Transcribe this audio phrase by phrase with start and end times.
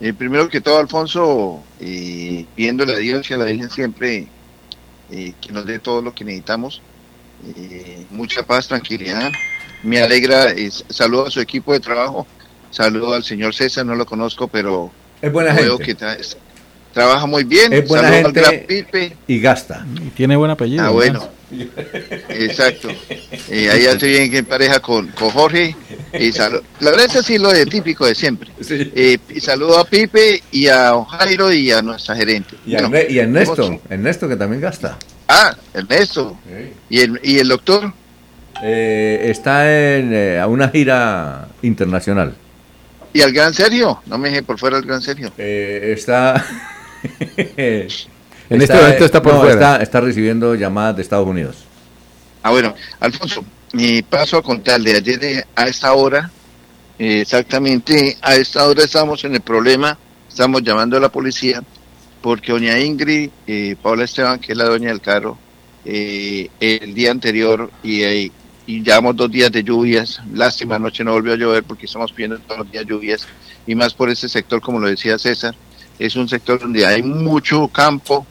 [0.00, 4.26] Eh, primero que todo, Alfonso, eh, pidiéndole a Dios y a la Virgen siempre
[5.10, 6.80] eh, que nos dé todo lo que necesitamos.
[7.56, 9.30] Eh, mucha paz, tranquilidad.
[9.82, 12.26] Me alegra, eh, saludo a su equipo de trabajo,
[12.70, 14.90] saludo al señor César, no lo conozco, pero
[15.22, 15.84] Es buena veo gente.
[15.84, 16.36] que tra-
[16.98, 17.72] trabaja muy bien.
[17.72, 18.40] Es buena al gente.
[18.40, 19.16] gran Pipe.
[19.28, 19.86] Y gasta.
[20.04, 20.82] Y tiene buen apellido.
[20.82, 20.92] Ah, ¿no?
[20.94, 21.28] bueno.
[22.28, 22.88] Exacto.
[23.48, 25.74] Eh, ahí hace bien que en pareja con, con Jorge.
[26.12, 28.50] Y la verdad es así lo de típico de siempre.
[28.60, 28.90] Sí.
[28.94, 32.56] Eh, y saludo a Pipe y a Jairo y a nuestra gerente.
[32.66, 33.56] Y, a Bueno, Erne- y a Ernesto.
[33.56, 34.98] ¿cómo- Ernesto que también gasta.
[35.28, 36.36] Ah, Ernesto.
[36.90, 37.92] ¿Y el, y el doctor?
[38.62, 39.64] Eh, está
[39.96, 42.34] en eh, a una gira internacional.
[43.12, 44.02] ¿Y al gran Sergio?
[44.06, 45.32] No me deje por fuera el gran Sergio.
[45.38, 46.44] Eh, está.
[48.50, 49.54] En este momento está por no, fuera.
[49.54, 51.56] Está, está recibiendo llamadas de Estados Unidos.
[52.42, 56.30] Ah, bueno, Alfonso, mi paso a contarle, ayer de- a esta hora,
[56.98, 59.98] eh, exactamente a esta hora estamos en el problema,
[60.28, 61.62] estamos llamando a la policía,
[62.22, 65.36] porque doña Ingrid, eh, Paula Esteban, que es la dueña del carro,
[65.84, 68.32] eh, el día anterior, y, eh,
[68.66, 72.38] y llevamos dos días de lluvias, lástima, anoche no volvió a llover porque estamos pidiendo
[72.38, 73.28] todos los días lluvias,
[73.66, 75.54] y más por ese sector, como lo decía César,
[75.98, 78.26] es un sector donde hay mucho campo,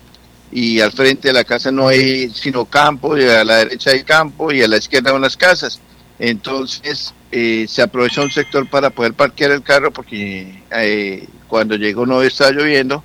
[0.52, 4.04] y al frente de la casa no hay sino campo, y a la derecha hay
[4.04, 5.80] campo y a la izquierda unas casas.
[6.20, 12.06] Entonces eh, se aprovechó un sector para poder parquear el carro porque eh, cuando llegó
[12.06, 13.04] no estaba lloviendo,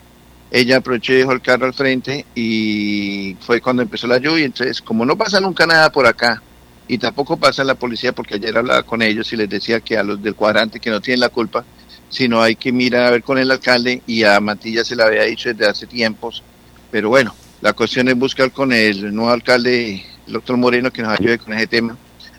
[0.50, 4.44] ella aprovechó y dejó el carro al frente y fue cuando empezó la lluvia.
[4.44, 6.42] Entonces, como no pasa nunca nada por acá
[6.88, 10.02] y tampoco pasa la policía porque ayer hablaba con ellos y les decía que a
[10.02, 11.64] los del cuadrante que no tienen la culpa,
[12.12, 15.24] sino hay que mirar a ver con el alcalde y a Matilla se le había
[15.24, 16.44] dicho desde hace tiempos
[16.92, 21.18] pero bueno, la cuestión es buscar con el nuevo alcalde, el doctor Moreno, que nos
[21.18, 21.96] ayude con ese tema.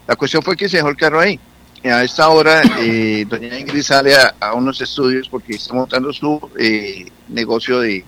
[0.07, 1.39] La cuestión fue que se dejó el carro ahí.
[1.83, 7.07] A esta hora, eh, doña Ingrid sale a, unos estudios porque está montando su eh,
[7.29, 8.05] negocio de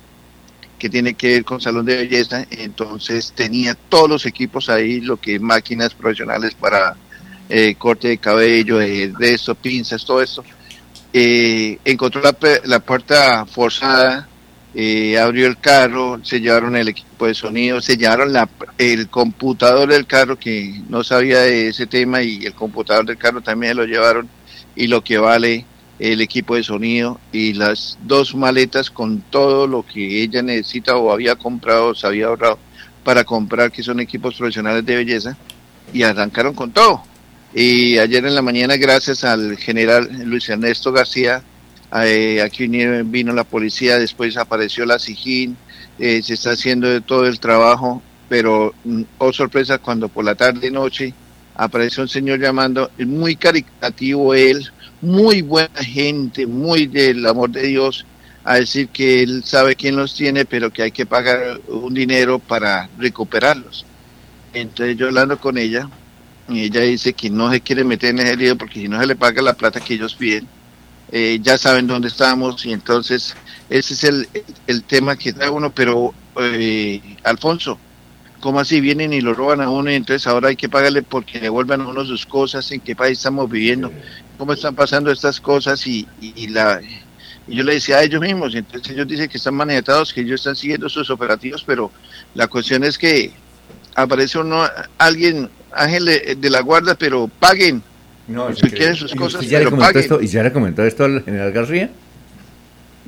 [0.78, 2.46] que tiene que ver con salón de belleza.
[2.52, 6.96] Entonces tenía todos los equipos ahí, lo que máquinas profesionales para
[7.50, 10.44] eh, corte de cabello, de, de pinzas, todo esto.
[11.18, 14.28] Eh, encontró la, la puerta forzada,
[14.74, 19.88] eh, abrió el carro, se llevaron el equipo de sonido, se llevaron la, el computador
[19.88, 23.86] del carro que no sabía de ese tema y el computador del carro también lo
[23.86, 24.28] llevaron
[24.76, 25.66] y lo que vale
[26.00, 31.14] el equipo de sonido y las dos maletas con todo lo que ella necesita o
[31.14, 32.60] había comprado, se había ahorrado
[33.06, 35.38] para comprar que son equipos profesionales de belleza
[35.94, 37.04] y arrancaron con todo.
[37.58, 41.42] Y ayer en la mañana, gracias al general Luis Ernesto García,
[42.04, 45.56] eh, aquí vino, la policía, después apareció la SIGIN,
[45.98, 50.68] eh, se está haciendo todo el trabajo, pero mm, oh sorpresa cuando por la tarde
[50.68, 51.14] y noche
[51.56, 58.06] apareció un señor llamando, muy caritativo él, muy buena gente, muy del amor de Dios,
[58.44, 62.38] a decir que él sabe quién los tiene, pero que hay que pagar un dinero
[62.38, 63.86] para recuperarlos.
[64.54, 65.90] Entonces yo hablando con ella,
[66.48, 69.08] y ella dice que no se quiere meter en ese lío porque si no se
[69.08, 70.48] le paga la plata que ellos piden,
[71.12, 73.36] eh, ya saben dónde estamos y entonces
[73.70, 74.30] ese es el,
[74.68, 77.80] el tema que trae uno, pero eh, Alfonso,
[78.40, 81.40] ¿cómo así vienen y lo roban a uno y entonces ahora hay que pagarle porque
[81.40, 82.72] devuelvan a uno sus cosas?
[82.72, 83.92] ¿En qué país estamos viviendo?
[84.38, 85.86] ¿Cómo están pasando estas cosas?
[85.88, 86.80] Y, y, la...
[87.48, 90.22] Y yo le decía a ellos mismos, y entonces ellos dicen que están manejados, que
[90.22, 91.92] ellos están siguiendo sus operativos, pero
[92.34, 93.32] la cuestión es que
[93.96, 94.64] aparece uno,
[94.98, 97.82] alguien, ángel de, de la guarda, pero paguen.
[98.28, 100.02] No, Si quieren sus ¿Y cosas, usted ya le pero comentó paguen.
[100.04, 101.90] esto, ¿Y ya le comentó esto al general García?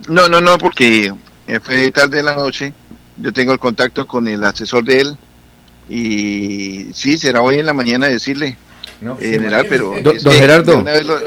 [0.07, 1.11] No, no, no, porque
[1.47, 2.71] eh, fue tarde de la noche.
[3.17, 5.17] Yo tengo el contacto con el asesor de él.
[5.89, 8.57] Y sí, será hoy en la mañana decirle,
[9.01, 9.95] No, eh, general, pero...
[10.03, 10.83] Do- don que Gerardo.
[10.83, 11.19] lo-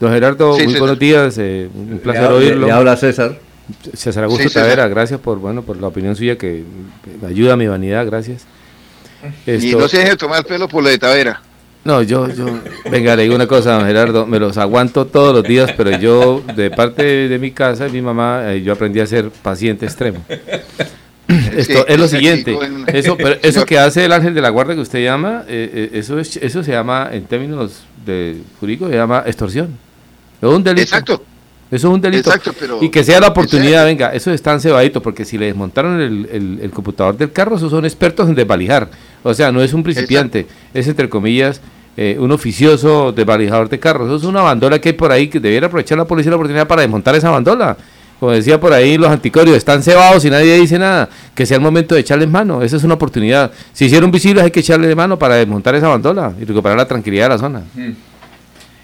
[0.00, 0.80] Don Gerardo, Sí, muy César.
[0.80, 2.66] buenos días, eh, un placer le, oírlo.
[2.66, 3.38] Le, habla César.
[3.94, 4.64] César Augusto Sí, César.
[4.64, 6.64] Tavera, gracias por bueno por la opinión suya que
[7.26, 8.44] ayuda a mi vanidad, gracias.
[9.46, 11.40] Y no se deje tomar pelo por lo de Tavera.
[11.84, 12.46] no, yo, yo,
[12.90, 16.42] venga, le digo una cosa, don Gerardo, me los aguanto todos los días, pero yo,
[16.54, 20.24] de parte de, mi casa, mi mamá, eh, yo aprendí a ser paciente extremo.
[21.56, 22.56] Esto Sí, es lo siguiente,
[22.88, 25.98] eso, pero eso que hace el ángel de la guardia que usted llama, eh, eh,
[25.98, 29.78] eso es, eso se llama, en términos de jurídicos, se llama extorsión.
[30.42, 30.82] Es un delito.
[30.82, 31.24] Exacto,
[31.70, 32.28] Eso es un delito.
[32.30, 32.78] exacto, pero...
[32.82, 36.58] Y que sea la oportunidad, venga, eso están cebaditos, porque si le desmontaron el, el-
[36.62, 38.88] el computador del carro, esos son expertos en desvalijar.
[39.22, 41.60] O sea, no es un principiante, es entre comillas
[41.96, 44.06] eh, un oficioso desvalijador de carros.
[44.08, 46.66] Eso es una bandola que hay por ahí que debiera aprovechar la policía la oportunidad
[46.68, 47.76] para desmontar esa bandola.
[48.20, 51.08] Como decía por ahí, los anticorios están cebados y nadie dice nada.
[51.34, 52.62] Que sea el momento de echarles mano.
[52.62, 53.50] Esa es una oportunidad.
[53.72, 57.24] Si hicieron visibles, hay que echarle mano para desmontar esa bandola y recuperar la tranquilidad
[57.24, 57.62] de la zona.
[57.74, 57.94] sí,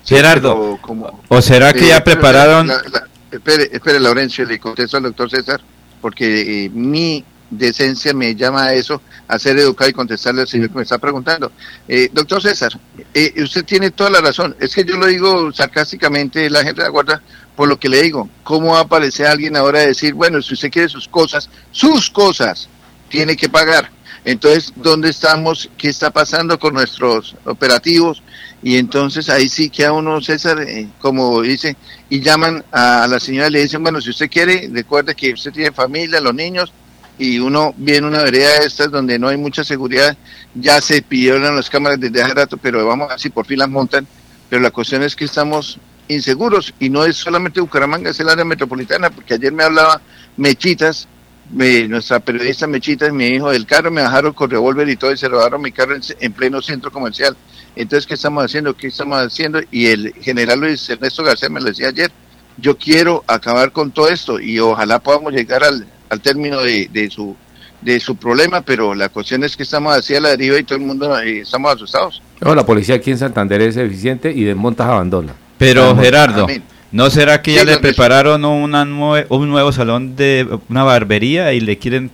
[0.04, 4.96] Gerardo, como- ¿O será que eh, ya prepararon, la- la- espere, espere, Laurencio, le contesto
[4.96, 5.60] al doctor César,
[6.00, 10.68] porque eh, mi decencia me llama a eso, a ser educado y contestarle al señor
[10.70, 11.50] que me está preguntando.
[11.88, 12.72] Eh, doctor César,
[13.12, 14.56] eh, usted tiene toda la razón.
[14.60, 17.22] Es que yo lo digo sarcásticamente, la gente de la guarda,
[17.56, 18.28] por lo que le digo.
[18.44, 22.08] ¿Cómo va a aparecer alguien ahora a decir, bueno, si usted quiere sus cosas, sus
[22.10, 22.68] cosas,
[23.08, 23.90] tiene que pagar?
[24.24, 25.70] Entonces, ¿dónde estamos?
[25.78, 28.22] ¿Qué está pasando con nuestros operativos?
[28.62, 31.76] Y entonces ahí sí que a uno, César, eh, como dice,
[32.10, 35.52] y llaman a la señora y le dicen, bueno, si usted quiere, recuerde que usted
[35.52, 36.72] tiene familia, los niños,
[37.18, 40.16] y uno viene una vereda de estas donde no hay mucha seguridad,
[40.54, 43.58] ya se pidieron las cámaras desde hace rato, pero vamos a ver si por fin
[43.58, 44.06] las montan,
[44.48, 45.78] pero la cuestión es que estamos
[46.08, 50.00] inseguros y no es solamente Bucaramanga, es el área metropolitana, porque ayer me hablaba
[50.36, 51.08] Mechitas,
[51.52, 55.28] nuestra periodista Mechitas, mi hijo del carro, me bajaron con revólver y todo y se
[55.28, 57.36] robaron mi carro en, pleno centro comercial.
[57.74, 58.76] Entonces, ¿qué estamos haciendo?
[58.76, 59.60] ¿Qué estamos haciendo?
[59.70, 62.10] Y el general Luis Ernesto García me lo decía ayer,
[62.56, 67.10] yo quiero acabar con todo esto y ojalá podamos llegar al, al término de, de,
[67.10, 67.36] su
[67.80, 70.78] de su problema, pero la cuestión es que estamos así a la deriva y todo
[70.78, 72.22] el mundo eh, estamos asustados.
[72.40, 75.34] No, la policía aquí en Santander es eficiente y desmontas abandona.
[75.58, 76.46] Pero Gerardo,
[76.92, 81.78] ¿no será que ya le prepararon una un nuevo salón de una barbería y le
[81.78, 82.10] quieren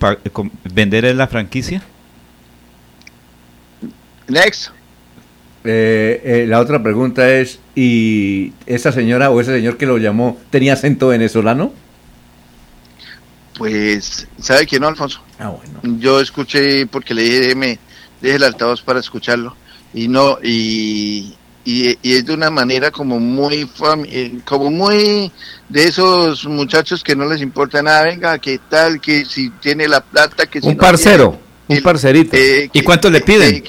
[0.73, 1.81] vender en la franquicia?
[4.27, 4.71] Next.
[5.63, 10.39] Eh, eh, la otra pregunta es, ¿y esa señora o ese señor que lo llamó
[10.49, 11.73] tenía acento venezolano?
[13.57, 15.21] Pues, ¿sabe quién no, Alfonso?
[15.39, 15.99] Ah, bueno.
[15.99, 17.79] Yo escuché, porque le dije, me
[18.21, 19.55] deje el altavoz para escucharlo,
[19.93, 21.35] y no, y,
[21.69, 23.69] y, es de una manera como muy,
[24.05, 25.29] eh, como muy
[25.67, 29.99] de esos muchachos que no les importa nada, venga, qué tal, que si tiene la
[29.99, 31.37] plata, que si Un parcero,
[31.67, 32.37] un parcerito.
[32.37, 33.61] Eh, ¿Y cuánto le piden?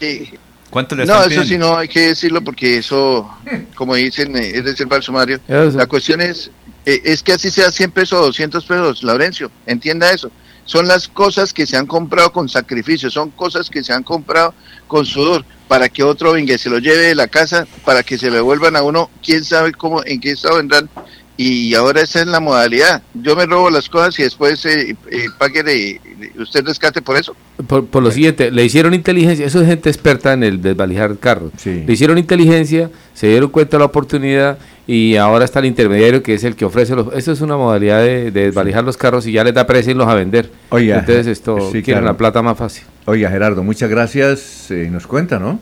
[0.70, 3.28] ¿Cuánto le no, eso sí no hay que decirlo porque eso,
[3.74, 5.40] como dicen, eh, es decir, para el sumario.
[5.48, 6.52] La cuestión es,
[6.86, 10.30] eh, es que así sea 100 pesos o 200 pesos, Laurencio, entienda eso.
[10.64, 14.54] Son las cosas que se han comprado con sacrificio, son cosas que se han comprado
[14.86, 18.18] con sudor, para que otro venga y se lo lleve de la casa, para que
[18.18, 20.88] se lo devuelvan a uno, quién sabe cómo, en qué estado vendrán.
[21.36, 23.00] Y ahora esa es la modalidad.
[23.14, 26.00] Yo me robo las cosas y después eh, eh pague de,
[26.36, 27.36] usted rescate por eso.
[27.68, 31.52] Por, lo siguiente, le hicieron inteligencia, eso es gente experta en el desvalijar carros.
[31.56, 31.84] Sí.
[31.86, 34.58] Le hicieron inteligencia, se dieron cuenta de la oportunidad
[34.90, 37.12] y ahora está el intermediario que es el que ofrece los...
[37.12, 40.14] Eso es una modalidad de, desvalijar los carros y ya les da precio los a
[40.14, 40.50] vender.
[40.70, 42.84] Oiga, Entonces esto sí, quieren la plata más fácil.
[43.04, 44.70] Oiga, Gerardo, muchas gracias.
[44.70, 45.60] Eh, nos cuenta, ¿no?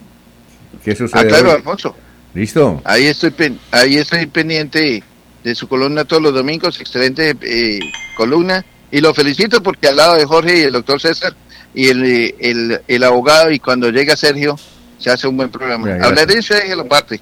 [0.84, 1.96] ¿Qué sucede ah, claro, Alfonso.
[2.34, 2.80] ¿Listo?
[2.84, 3.32] Ahí estoy,
[3.72, 5.02] ahí estoy pendiente
[5.42, 6.80] de su columna todos los domingos.
[6.80, 7.80] Excelente eh,
[8.16, 8.64] columna.
[8.92, 11.34] Y lo felicito porque al lado de Jorge y el doctor César
[11.74, 14.56] y el, el, el abogado y cuando llega Sergio
[14.98, 15.94] se hace un buen programa.
[15.94, 17.14] Hablaré de eso y lo parte.